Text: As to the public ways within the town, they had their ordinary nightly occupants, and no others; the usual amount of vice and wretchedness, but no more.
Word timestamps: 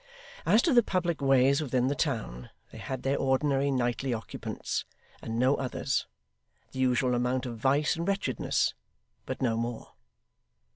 As 0.47 0.63
to 0.63 0.73
the 0.73 0.81
public 0.81 1.21
ways 1.21 1.61
within 1.61 1.85
the 1.85 1.93
town, 1.93 2.49
they 2.71 2.79
had 2.79 3.03
their 3.03 3.19
ordinary 3.19 3.69
nightly 3.69 4.15
occupants, 4.15 4.83
and 5.21 5.37
no 5.37 5.57
others; 5.57 6.07
the 6.71 6.79
usual 6.79 7.13
amount 7.13 7.45
of 7.45 7.59
vice 7.59 7.95
and 7.95 8.07
wretchedness, 8.07 8.73
but 9.27 9.43
no 9.43 9.55
more. 9.57 9.93